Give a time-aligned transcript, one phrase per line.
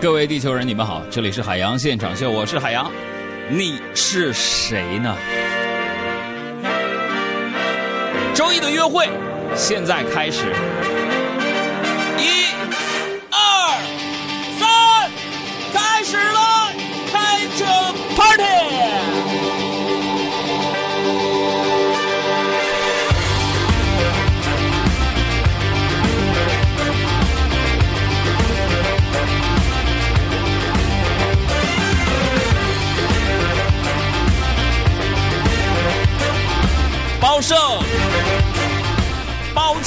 [0.00, 2.90] 各位地球人，你们好，这里是海洋现场秀，我是海洋，
[3.50, 5.14] 你是谁呢？
[8.34, 9.10] 周一的约会，
[9.54, 10.54] 现在开始，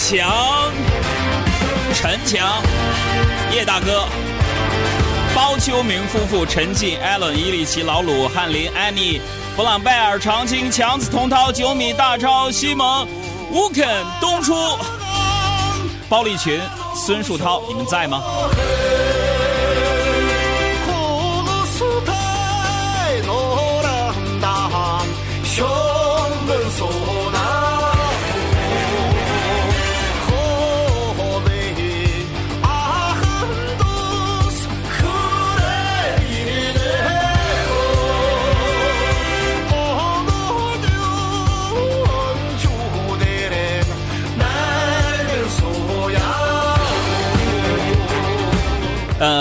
[0.05, 0.69] 强、
[1.93, 2.61] 陈强、
[3.53, 4.03] 叶大哥、
[5.33, 9.21] 包秋明夫妇、陈进、艾伦、伊里奇、老鲁、翰林、，Annie，、
[9.55, 13.07] 布朗贝尔、长青、强子、童涛、九米、大超、西蒙、
[13.49, 13.87] 吴肯、
[14.19, 14.53] 东初、
[16.09, 16.59] 包立群、
[16.93, 18.21] 孙树涛，你们在吗？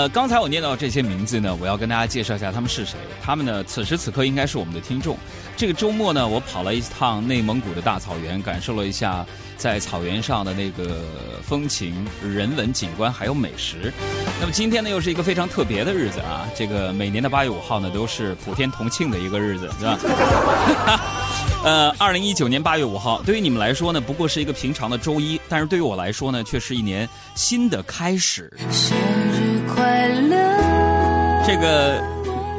[0.09, 2.97] 刚才我念到这些名字呢，我要跟大家介绍一下他们是谁。
[3.21, 5.17] 他们呢，此时此刻应该是我们的听众。
[5.55, 11.01] 这个周末呢，我跑了一趟内蒙古的大草原，感受了一下在草原上的那个
[11.43, 13.93] 风情、人文景观还有美食。
[14.39, 16.49] 那么今天呢，又是一个非常特别的日子啊！
[16.55, 19.99] 这个每年的八月五号呢，都是普天同庆的一个日子，是吧？
[21.63, 28.51] 呃，二零一九年八月五号，对于你们来说呢，不过是一个平常的周一，但是对于我来说呢，却是一年新的开始。
[29.83, 31.43] 快乐！
[31.45, 32.01] 这个，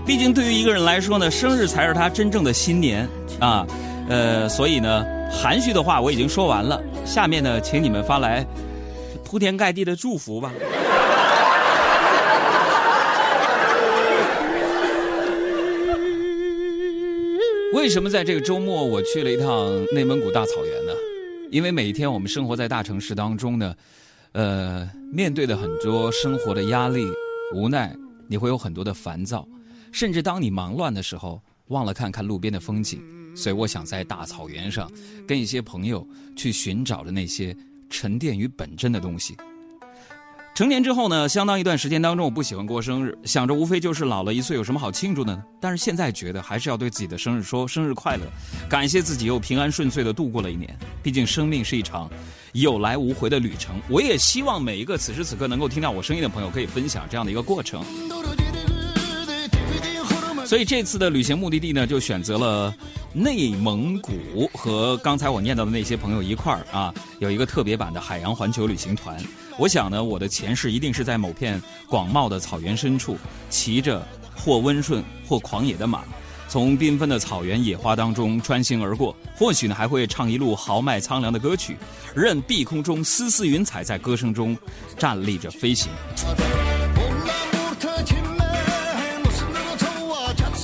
[0.05, 3.09] 毕竟对于一个人来说呢，生日才是他真正的新年
[3.41, 3.67] 啊。
[4.11, 8.47] 呃，所以呢，含蓄的话我已经说完了，下面呢，请你们发来
[9.25, 10.53] 铺天盖地的祝福吧。
[17.73, 20.93] 为什么在这个周末我去了一趟内蒙古大草原呢？
[21.51, 23.75] 因为每一天我们生活在大城市当中呢，
[24.35, 27.07] 呃，面对的很多生活的压力、
[27.55, 27.97] 无奈，
[28.27, 29.47] 你会有很多的烦躁，
[29.93, 33.01] 甚至当你忙乱的时候，忘了看看路边的风景。
[33.37, 34.91] 所以我想在大草原上，
[35.27, 36.07] 跟一些朋友
[36.37, 37.57] 去寻找着那些
[37.89, 39.37] 沉淀于本真的东西。
[40.55, 45.43] 成年之后呢，相当一段时间当中，我不喜欢过生日，想着无非就是老了一岁，有什么好庆祝的呢？
[45.61, 48.23] 但是现在觉得还是要对自己的生日说生日快乐，
[48.69, 50.73] 感谢自己又平安顺遂的度过了一年。
[51.03, 52.09] 毕竟生命是一场
[52.53, 53.75] 有来无回的旅程。
[53.89, 57.85] 我也希望每一个此时此刻能够听到我声音的朋友，可以分享这样的一个过程。
[60.47, 62.73] 所以这次的旅行目的地呢，就选择了
[63.13, 69.21] 内蒙古，和刚才我念到的那些朋友一块儿啊，有一个特别版的海洋环球旅行团。
[69.57, 73.17] 我想呢，我的前世一定是在某片广袤的草原深处，
[73.49, 74.05] 骑着
[74.35, 76.03] 或温顺或狂野的马，
[76.49, 79.15] 从缤纷的草原野花当中穿行而过。
[79.37, 81.77] 或许呢，还会唱一路豪迈苍凉的歌曲，
[82.17, 84.57] 任碧空中丝丝云彩在歌声中
[84.99, 85.89] 站立着飞行。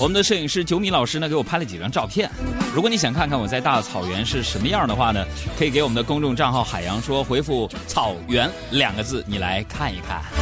[0.00, 2.30] 我们的摄影师九米老师呢，给我拍了几张照片。
[2.72, 5.26] 如果你想看看我在大草原是什么样的话呢，
[5.58, 10.39] 可以给我们的公众账号“海洋说”回复“草原”两个字，你来看一看。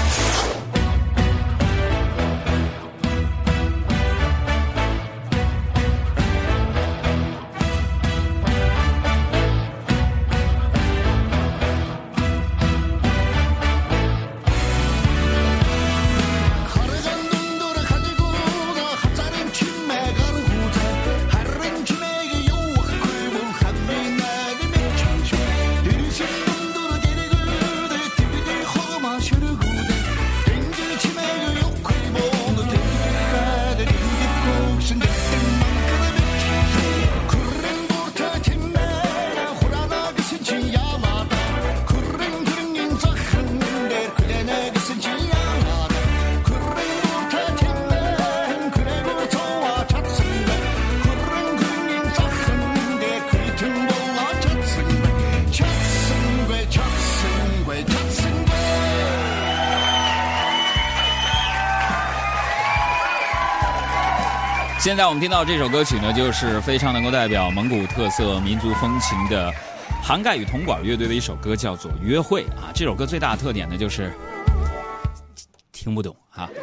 [64.79, 69.53] 现在我们听到这首歌曲呢，就是非常能够代表蒙古特色民族风情的，
[70.01, 72.71] 涵盖与铜管乐队的一首歌，叫做《约会》啊。
[72.73, 74.13] 这首歌最大的特点呢，就是
[75.73, 76.49] 听不懂啊。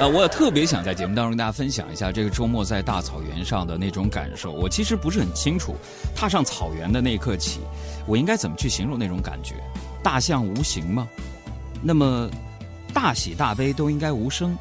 [0.00, 4.50] 呃，我也特别想在节目当中跟大家分享一下这个周末在大草原上的那种感受。
[4.50, 5.76] 我其实不是很清楚，
[6.16, 7.60] 踏上草原的那一刻起，
[8.06, 9.54] 我应该怎么去形容那种感觉？
[10.02, 11.06] 大象无形吗？
[11.80, 12.28] 那么。
[12.94, 14.56] 大喜大悲都应该无声。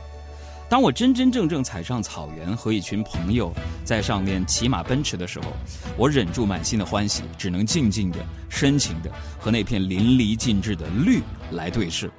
[0.68, 3.54] 当我真真正正踩上草原，和一群朋友
[3.86, 5.46] 在上面骑马奔驰的时候，
[5.96, 8.18] 我忍住满心的欢喜，只能静静的、
[8.50, 11.22] 深情的和那片淋漓尽致的绿
[11.52, 12.10] 来对视。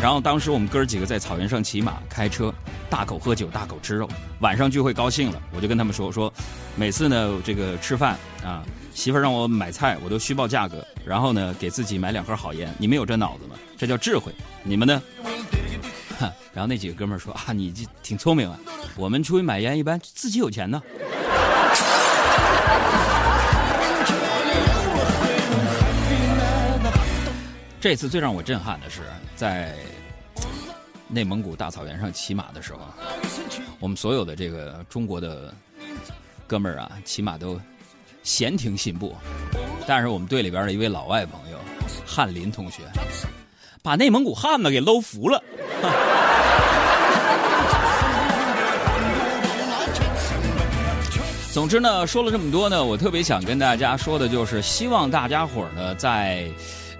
[0.00, 2.54] 然后当时我们哥儿几个在草原上骑马、开车，
[2.88, 4.08] 大口喝酒、大口吃肉。
[4.40, 6.32] 晚上聚会高兴了，我就跟他们说说，
[6.76, 8.62] 每次呢这个吃饭啊，
[8.94, 12.72] 媳妇儿让我买菜，我都虚报价格，然后呢给自己买两盒好烟。
[12.78, 13.56] 你们有这脑子吗？
[13.76, 14.32] 这叫智慧。
[14.62, 15.02] 你们呢？
[16.52, 18.58] 然后那几个哥们儿说啊，你这挺聪明啊。
[18.96, 20.82] 我们出去买烟一般自己有钱呢。
[27.80, 29.02] 这次最让我震撼的是，
[29.36, 29.72] 在
[31.06, 32.80] 内蒙古大草原上骑马的时候，
[33.78, 35.54] 我们所有的这个中国的
[36.44, 37.58] 哥们儿啊，骑马都
[38.24, 39.16] 闲庭信步，
[39.86, 41.58] 但是我们队里边的一位老外朋友
[42.04, 42.82] 翰林同学，
[43.80, 45.40] 把内蒙古汉子给搂服了。
[51.52, 56.48] 总之呢，说了这么多呢，我特别想跟大家说的就是，希望大家伙儿呢，在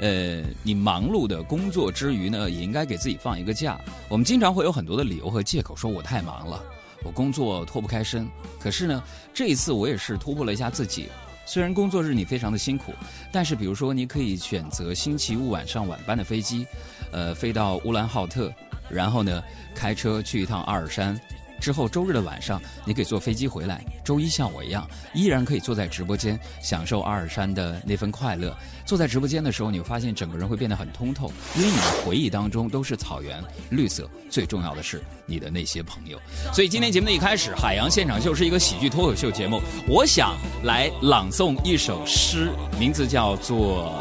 [0.00, 3.78] 呃你忙碌的工作之余呢，也应该给自己放一个假。
[4.08, 6.60] 我们经常会有很多的理由和借口，说我太忙了，
[7.04, 8.28] 我工作脱不开身。
[8.58, 9.00] 可是呢，
[9.32, 11.08] 这一次我也是突破了一下自己。
[11.46, 12.92] 虽然工作日你非常的辛苦，
[13.30, 16.66] 但是比如说你可以选择星期五晚上晚班的飞机，
[17.12, 18.52] 呃，飞到乌兰浩特，
[18.90, 19.42] 然后呢
[19.74, 21.18] 开车去一趟阿尔山。
[21.60, 23.84] 之后周日的晚上，你可以坐飞机回来。
[24.04, 28.56] 周一像我一样，依然可以坐在直播间享受阿尔山的那份快乐。
[28.86, 34.08] 坐在直播间的时候，你会发现整个人会变得很通透，因为你的回忆当中都是草原、绿色。
[34.30, 36.16] 最重要的是你的那些朋友。
[36.54, 39.60] 所以今天节目的一开始，海洋现场秀是一个喜剧脱口秀节目。
[39.88, 43.92] 我想来朗诵一首诗，名字叫做。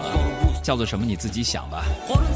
[0.63, 1.05] 叫做什么？
[1.05, 1.85] 你自己想吧。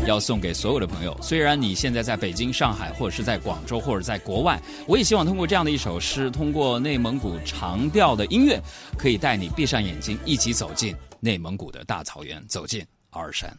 [0.08, 1.18] 要送给所有的朋友。
[1.22, 8.60] 虽然你现在在北京、上海，或者是在广州，或者在国外，我也希望通过这样的一首诗，通过内蒙古长调的音乐，
[8.98, 13.56] 可以带你闭上眼睛，一起走进内蒙古的大草原，走进阿尔山。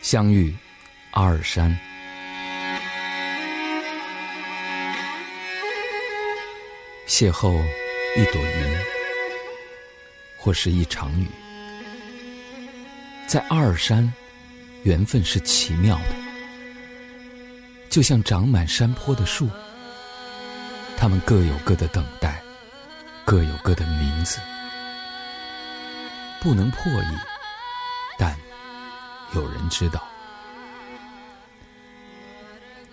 [0.00, 0.54] 相遇，
[1.10, 1.76] 阿尔山。
[7.18, 7.50] 邂逅
[8.14, 8.78] 一朵云，
[10.38, 11.26] 或是一场雨，
[13.26, 14.08] 在阿尔山，
[14.84, 16.14] 缘分是奇妙的，
[17.90, 19.50] 就像长满山坡的树，
[20.96, 22.40] 它们各有各的等待，
[23.24, 24.38] 各有各的名字，
[26.40, 27.18] 不能破译，
[28.16, 28.38] 但
[29.34, 30.06] 有人知道。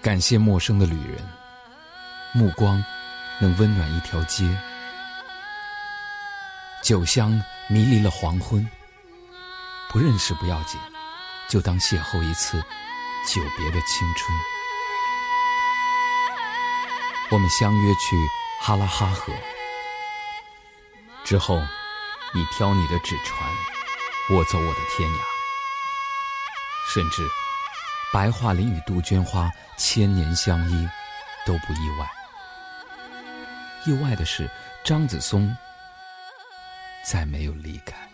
[0.01, 1.23] 感谢陌生的旅人，
[2.33, 2.83] 目光。
[3.39, 4.45] 能温暖一条街，
[6.81, 7.31] 酒香
[7.67, 8.67] 迷离了黄昏。
[9.89, 10.79] 不认识不要紧，
[11.47, 12.61] 就当邂逅一次
[13.25, 14.37] 久别的青春。
[17.31, 18.15] 我们相约去
[18.61, 19.33] 哈拉哈河，
[21.23, 21.61] 之后
[22.33, 23.49] 你挑你的纸船，
[24.29, 25.19] 我走我的天涯。
[26.93, 27.27] 甚至
[28.13, 30.87] 白桦林与杜鹃花千年相依，
[31.45, 32.14] 都不意外。
[33.85, 34.49] 意外的是，
[34.83, 35.55] 张子松
[37.03, 38.04] 再没有离开。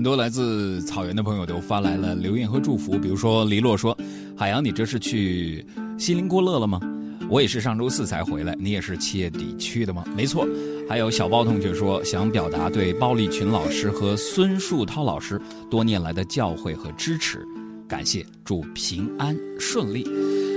[0.00, 3.94] 很多来自草原的朋友都发来了留言和祝福，比如说黎洛说
[4.34, 5.62] ：“海洋，你这是去
[5.98, 6.80] 锡林郭勒了吗？
[7.28, 10.02] 我也是上周四才回来，你也是七月底去的吗？
[10.16, 10.48] 没错。
[10.88, 15.38] 还有小包同学说，想表达对包立群老师和孙树涛老师
[15.70, 17.46] 多年来的教诲和支持，
[17.86, 20.02] 感谢，祝平安顺利。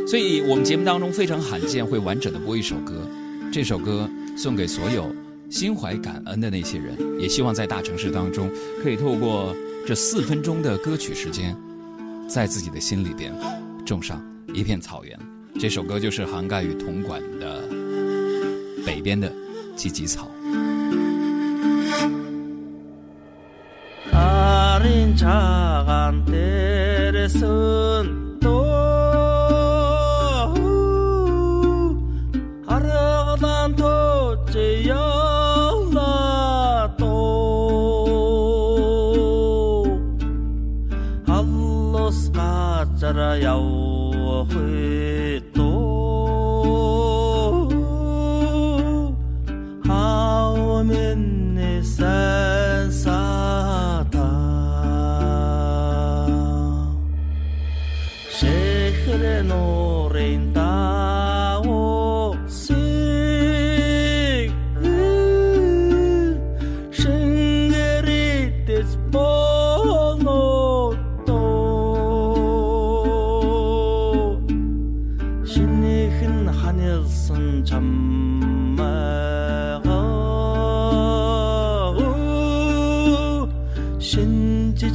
[0.07, 3.05] 所以我们节目当中非常罕见会完整的播一首歌，
[3.51, 5.13] 这首歌送给所有
[5.53, 8.49] 心怀感恩的那些人，也希望在大城市当中
[8.81, 9.55] 可以透过
[9.85, 11.55] 这四分钟的歌曲时间，
[12.27, 13.31] 在自己的心里边
[13.85, 14.19] 种上
[14.51, 15.15] 一片草原。
[15.59, 17.61] 这首歌就是涵盖与铜管的
[18.83, 19.31] 北边的
[19.77, 20.27] 芨芨草。
[24.11, 24.79] 아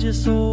[0.08, 0.47] just so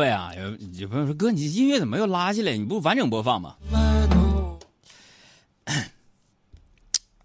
[0.00, 2.56] 位啊，有有朋友说哥，你音乐怎么又拉下来？
[2.56, 3.54] 你不完整播放吗？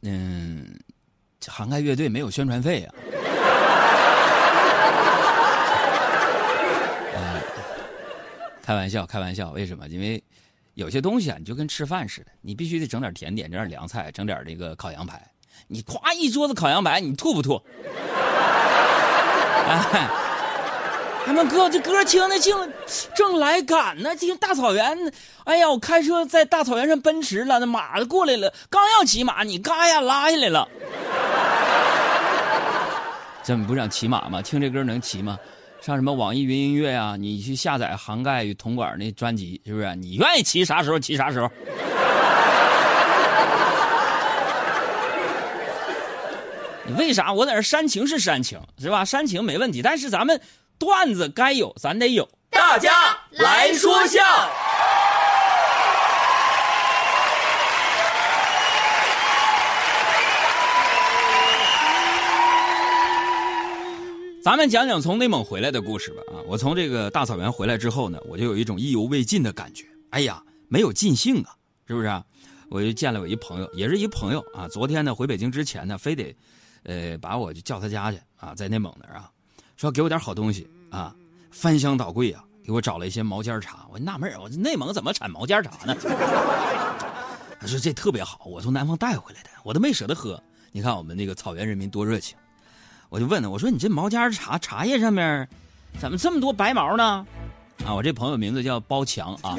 [0.02, 0.78] 嗯，
[1.40, 2.94] 这杭盖乐队没有宣传费啊。
[8.62, 9.88] 开玩笑，开玩笑，为什么？
[9.88, 10.22] 因为
[10.74, 15.26] 有些东西啊，你就跟吃饭似的，你必须得整点甜点，整点凉菜，整点这个烤羊排。
[15.68, 17.56] 你夸一桌子烤羊排，你吐不吐？
[19.66, 20.10] 哎。
[21.26, 22.72] 他们哥，这歌听的正
[23.16, 24.96] 正来赶呢，听大草原。
[25.46, 30.70] 哎呀，我开车在大草原上奔驰了，那马过来了，刚要骑马，你嘎呀拉下来了。
[33.44, 34.40] 这不想骑马吗？
[34.40, 35.40] 听这歌能骑吗？
[35.82, 39.96] 上什么网易云音乐啊、你去下载杭盖与铜管那专辑，是不是？
[39.96, 41.50] 你愿意骑啥时候骑啥时候。
[46.86, 47.34] 你为啥？
[47.34, 49.04] 我在这煽情是煽情，是吧？
[49.04, 50.40] 煽情没问题，但是咱们。
[50.78, 52.28] 段子该有，咱得有。
[52.50, 54.22] 大家来说笑。
[64.44, 66.22] 咱们讲讲从内蒙回来的故事吧。
[66.32, 69.86] 啊，我从这个大草原回来之后呢，我就有一种意犹未尽的感觉。
[70.12, 71.50] 哎呀，没有尽兴啊，
[71.88, 72.24] 是不是、啊？
[72.70, 74.68] 我就见了我一朋友，也是一朋友啊。
[74.68, 76.36] 昨天呢，回北京之前呢，非得，
[76.84, 79.30] 呃，把我就叫他家去啊，在内蒙那儿啊，
[79.76, 80.70] 说给我点好东西。
[80.90, 81.14] 啊，
[81.52, 83.86] 翻箱倒柜啊，给我找了一些毛尖茶。
[83.92, 85.96] 我纳闷我这内蒙怎么产毛尖茶呢？
[87.60, 90.42] 他说这特别好，我从南方带回来的，我都没舍得喝。
[90.72, 92.38] 你看我们那个草原人民多热情。
[93.10, 95.48] 我就问他，我说你这毛尖茶茶叶上面
[96.00, 97.26] 怎么这么多白毛呢？
[97.86, 99.58] 啊，我这朋友名字叫包强啊，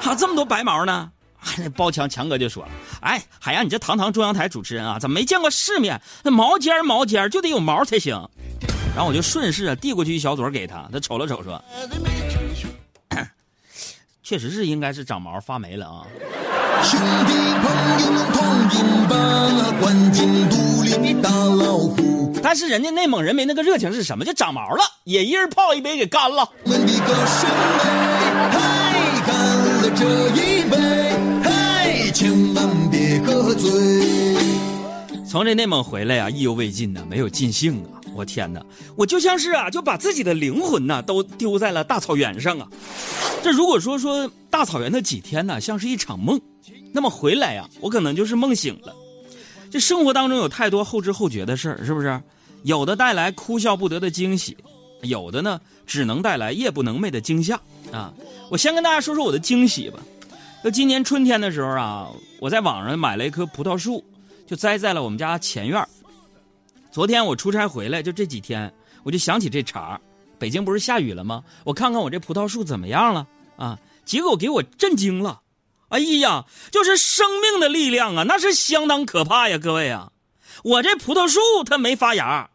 [0.00, 1.10] 还、啊、这么多白毛呢？
[1.58, 2.70] 那包强强哥就说了，
[3.02, 6.00] 哎，海洋，你这堂堂中央台主持人啊，怎么没见过世面？
[6.24, 8.28] 那毛尖毛尖就得有毛才行。
[8.96, 11.62] 然后我就顺势啊递过去一小撮给他，他瞅了瞅说
[14.24, 16.06] ：“确实是应该是长毛发霉了啊。”
[16.82, 19.14] 兄弟朋友们同饮吧，
[19.78, 22.34] 关进肚里的大老虎。
[22.42, 24.24] 但是人家内蒙人民那个热情是什么？
[24.24, 26.50] 就长毛了，也一人泡一杯给干了。
[26.64, 27.50] 我们的歌声
[28.52, 29.36] 哎，干
[29.82, 30.04] 了这
[30.40, 30.76] 一杯，
[31.44, 33.68] 嘿，千万别喝醉。
[35.28, 37.95] 从这内蒙回来啊，意犹未尽呢，没有尽兴啊。
[38.16, 38.64] 我天哪！
[38.96, 42.66] 我就像是啊，就把自己的灵魂呐都丢在了大草原上啊。
[43.42, 46.40] 这如果说说大草原的几天呢，像是一场梦，
[46.92, 48.94] 那么回来呀，我可能就是梦醒了。
[49.70, 52.20] 这生活当中有太多后知后觉的事儿，是不是？
[52.62, 54.56] 有的带来哭笑不得的惊喜，
[55.02, 57.60] 有的呢只能带来夜不能寐的惊吓
[57.92, 58.12] 啊。
[58.50, 59.98] 我先跟大家说说我的惊喜吧。
[60.64, 62.08] 就今年春天的时候啊，
[62.40, 64.02] 我在网上买了一棵葡萄树，
[64.48, 65.86] 就栽在了我们家前院
[66.96, 68.72] 昨天我出差回来，就这几天，
[69.04, 70.00] 我就想起这茬儿
[70.38, 71.44] 北京不是下雨了吗？
[71.62, 73.26] 我看看我这葡萄树怎么样了
[73.58, 73.78] 啊？
[74.06, 75.42] 结果给我震惊了。
[75.90, 80.10] 哎呀，就是生命的力量啊，那是相当可怕呀，各位啊！
[80.64, 82.48] 我这葡萄树它没发芽，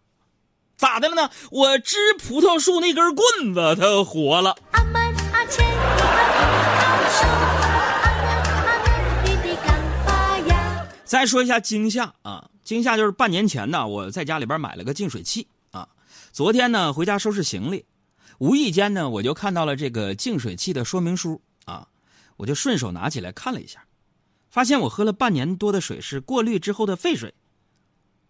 [0.75, 1.29] 咋的了呢？
[1.51, 4.55] 我支葡萄树那根棍子它活了。
[11.05, 15.87] 再说一下惊吓啊，惊吓就是半年前呢，我在家里边买了个净水器啊。
[16.31, 17.85] 昨天呢回家收拾行李，
[18.37, 21.87] 无意间呢我就看到了这个净水器的说明书啊，
[22.37, 23.83] 我就顺手拿起来看了一下，
[24.49, 27.33] 发现我喝了半年多的水是过滤之后的废水，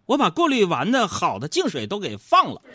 [0.06, 2.62] 我把过滤完的好的净水都给放了。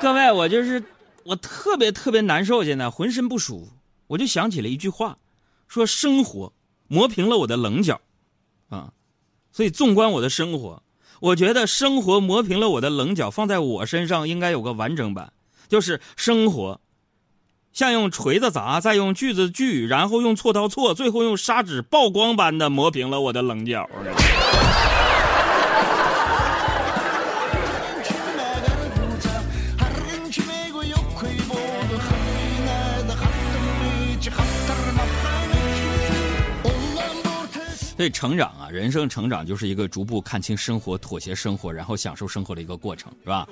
[0.00, 0.82] 各位，我就是
[1.24, 3.72] 我特别特别难受，现在浑身不舒服。
[4.06, 5.18] 我就想起了一句话，
[5.70, 6.52] 说生活
[6.88, 8.00] 磨平了我的棱角，
[8.70, 8.92] 啊，
[9.52, 10.82] 所以纵观我的生活，
[11.20, 15.32] 我觉得生活磨平了我的棱角，放在我身上应该有个完整版，
[15.68, 16.80] 就是生活
[17.72, 23.88] 像用锤子砸，再用锯子锯，然后用锉刀锉，最后用砂纸曝光般的磨平了我的棱角。
[38.00, 43.46] 所以成长啊，人生成长就是一个逐步看清生活、妥协生活，然后享受生活的一个过程，是吧？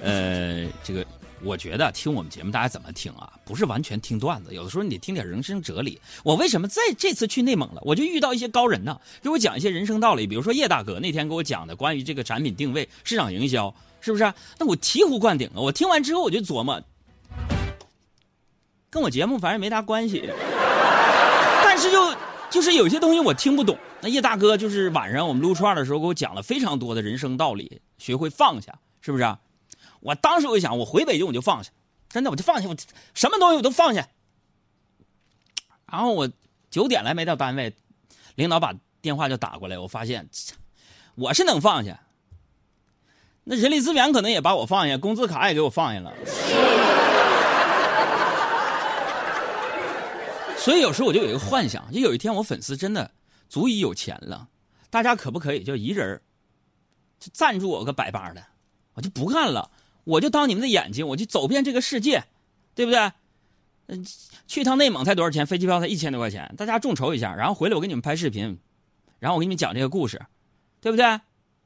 [0.00, 1.04] 呃，这个
[1.42, 3.28] 我觉得听我们节目大家怎么听啊？
[3.44, 6.00] 不是完全听段子，有的时候你得听点人生哲理。
[6.22, 10.28] 我为什么在这次去内蒙了，我就遇到一些高人呢，给我讲一些人生道理。
[10.28, 14.32] 比如说叶大哥那天给我讲的关于这个产品定位、市场营销，是不是？
[14.60, 15.58] 那我醍醐灌顶啊！
[15.58, 16.80] 我听完之后我就琢磨，
[18.90, 20.22] 跟我节目反正没啥关系，
[21.64, 22.14] 但是就。
[22.50, 29.24] 就是有些东西我听不懂，那叶大哥就是晚上我们撸串的时候给我讲了非常多的人生道理，学会放下，是不是？
[29.24, 29.38] 啊
[30.00, 31.72] 我当时我就想，我回北京我就放下，
[32.08, 32.76] 真的我就放下，我
[33.14, 34.06] 什么东西我都放下。
[35.90, 36.30] 然后我
[36.70, 37.74] 九点来没到单位，
[38.36, 40.28] 领导把电话就打过来，我发现
[41.16, 41.98] 我是能放下，
[43.42, 46.12] 那人力资源可能也把我放下，工资卡也给我放下了。
[50.56, 53.10] 所以有时候我就有一个幻想，就有一天我粉丝真的
[53.48, 54.48] 足以有钱了，
[54.90, 56.20] 大家可不可以就一人
[57.18, 58.44] 就赞助我个百八的，
[58.94, 59.70] 我就不干了，
[60.04, 62.24] 我就当你们的眼睛，我就走遍这个世界，
[62.74, 63.12] 对不对？
[63.86, 64.06] 嗯，
[64.46, 65.46] 去趟内蒙才多少钱？
[65.46, 68.60] 飞机票才一千多块钱，大家众筹一下，然后回来我给你们拍视频，
[69.18, 70.20] 然后我给你们讲这个故事，
[70.80, 71.04] 对不对？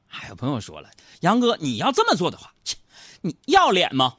[0.07, 0.88] 还有朋友说了，
[1.21, 2.77] 杨哥你要这么做的话，切，
[3.23, 4.16] 你要脸吗？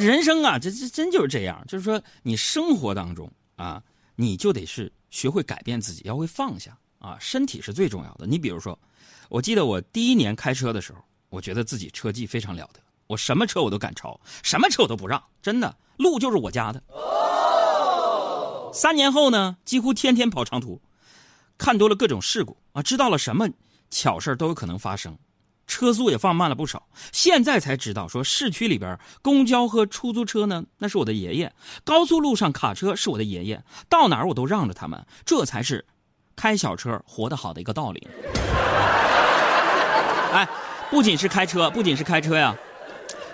[0.00, 3.82] 人生啊，这这真就是这样，就是说你生活当中啊，
[4.16, 8.26] 你就得是学会改变自己，要会放下啊，身体是最重要的。
[8.26, 8.78] 你比如说，
[9.28, 16.82] 我记得我第一年开车的时候，我觉得自己车技非常了得，我什么车我都敢超，什么车我都不让，真的，路就是我家的。
[18.72, 20.80] 三年后呢，几乎天天跑长途，
[21.58, 23.48] 看多了各种事故啊，知道了什么
[23.90, 25.18] 巧事都有可能发生。
[25.70, 31.48] 车速也放慢了不少，现在才知道说市区里边公交和出租车呢，那是我的爷爷；
[31.84, 35.86] 高速路上卡车是我的爷爷，到哪儿我都让着他们，这才是
[36.34, 38.08] 开小车活得好的一个道理。
[40.34, 40.48] 哎，
[40.90, 42.56] 不仅是开车，不仅是开车呀，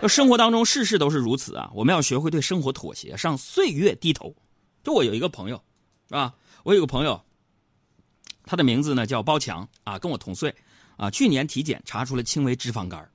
[0.07, 1.71] 生活当中事事都是如此啊！
[1.75, 4.37] 我们要学会对生活妥协，向岁月低头。
[4.85, 5.57] 就我有一个朋友，
[6.09, 6.35] 是吧？
[6.65, 7.19] 我有个朋友，
[8.45, 10.55] 他的名字呢叫包强啊，跟我同岁。
[10.97, 13.07] 啊，去年体检查出了轻微脂肪肝，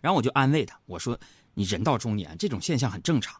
[0.00, 1.18] 然后我就安慰他，我说
[1.54, 3.34] ：“你人到中年，这种现象很正常。”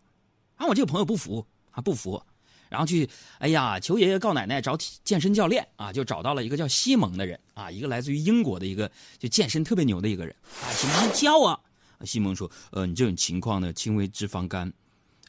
[0.57, 2.23] 啊我这个朋友不服，啊不服，
[2.69, 11.59] 然后去，哎呀，求爷爷告奶奶找健身教练啊，就找到了一个叫西蒙的人啊，一个来自于英国的一个就健身特别牛的一个人啊，西蒙教我。
[12.05, 14.73] 西蒙说：“呃，你这种情况呢，轻微脂肪肝，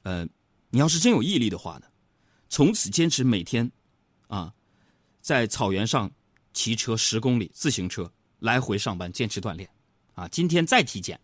[0.04, 0.28] 呃，
[0.70, 1.88] 你要是真有毅力的话呢，
[2.50, 3.72] 从此坚持每天，
[4.28, 4.54] 啊，
[5.22, 6.12] 在草原上
[6.54, 9.70] 骑车十公里自行车。”来回上班，坚持锻炼，
[10.16, 10.28] 啊！
[10.30, 11.20] 今天再体检，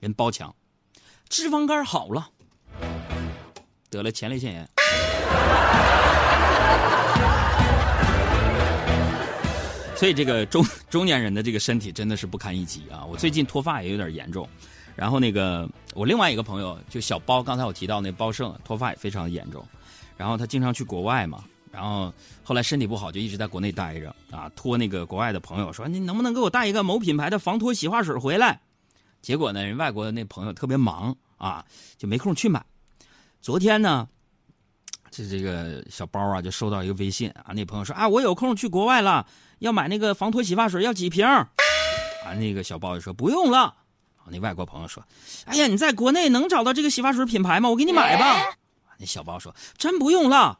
[0.00, 0.52] 人包强，
[1.28, 2.28] 脂肪肝好了，
[3.88, 4.68] 得了前列腺炎。
[9.96, 13.04] 所以这个中中年人的这个身体真的是不堪一击啊！
[13.04, 14.48] 我最近脱发也有点严重，
[14.94, 19.64] 然后那个我另外一个朋友就小包，刚才我提到那包胜脱发也非常严重，
[20.16, 21.44] 然后他经常去国外嘛。
[21.76, 22.10] 然后
[22.42, 24.50] 后来身体不好，就一直在国内待着啊。
[24.56, 28.58] 托那个国外的朋友说：“你能不能给我带一个某品牌的防脱洗发水回来？”
[29.20, 31.62] 结果呢，人外国的那朋友特别忙啊，
[31.98, 32.64] 就没空去买。
[33.42, 34.08] 昨天呢，
[35.10, 39.26] 这这个小包啊，就收到一个微信啊，那朋友说啊，我有空去国外了，
[39.58, 41.26] 要买那个防脱洗发水，要几瓶？
[41.26, 41.46] 啊，
[42.38, 43.58] 那个小包就说不用了。
[44.16, 45.04] 啊，那外国朋友说，
[45.44, 47.68] 哎呀，你在国内能找到这个洗发水品牌吗？
[47.68, 48.56] 我给你买吧。
[48.98, 50.58] 那小包说，真不用了，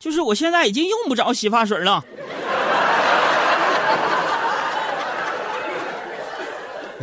[0.00, 2.02] 就是我现在已经用不着洗发水了。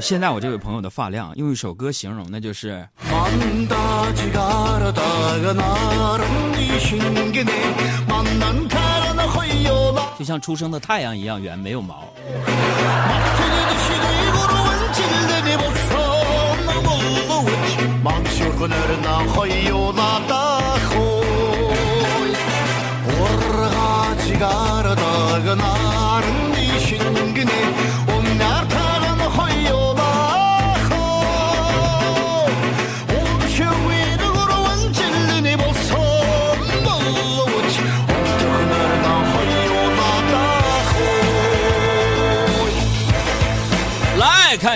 [0.01, 2.87] 现在我这位朋友的发量，用一首歌形容，那就是
[10.17, 12.11] 就像出生的太阳一样圆，没有毛。
[24.39, 25.76] Gardagnat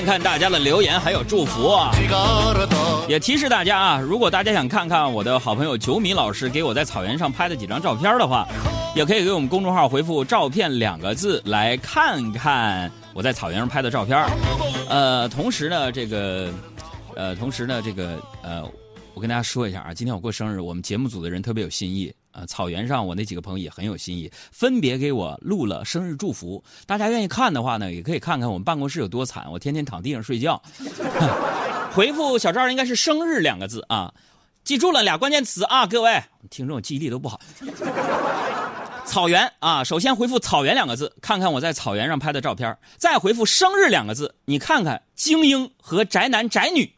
[0.05, 1.91] 看大家的留言还有祝福啊。
[3.07, 8.47] 也提示大家啊如果大家想看看我的好朋友九米老师给我在草原上拍的几张照片的话
[8.95, 14.17] 也可以给我们公众号回复照片两个字来看看我在草原上拍的照片。
[14.89, 16.51] 呃同时呢这个
[17.15, 18.63] 呃同时呢这个呃
[19.13, 22.13] 我跟大家说一下啊今天我过生日我们节目组的人特别有心意。
[22.31, 26.63] 呃，草原上我那几个朋友也很有新意，分别给我录了生日祝福。
[26.85, 30.61] 大家愿意看的话呢，也可以看看我们办公室有多惨，我天天躺地上睡觉。
[31.93, 34.13] 回复小赵应该是“生日”两个字啊，
[34.63, 37.39] 记住了俩关键词啊，各位听众记忆力都不好。
[39.03, 46.93] 草原啊，首先回复“草原”两个字，看看我在草原上拍的照片，再回复“生日”两个字，你看看精英和宅男宅女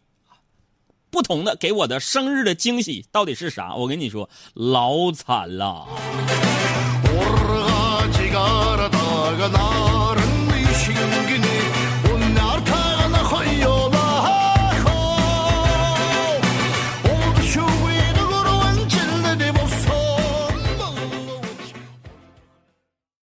[1.14, 3.76] 不同的给我的生日的惊喜到底是啥？
[3.76, 5.86] 我跟你说，老惨了。